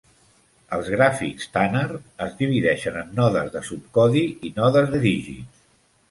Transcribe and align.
Els 0.75 0.87
gràfics 0.91 1.49
Tanner 1.57 1.83
es 2.27 2.31
divideixen 2.39 2.97
en 3.01 3.11
nodes 3.19 3.51
de 3.57 3.61
subcodi 3.67 4.23
i 4.49 4.51
nodes 4.57 4.89
de 4.95 5.03
dígits. 5.05 5.61